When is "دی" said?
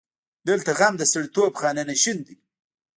2.27-2.35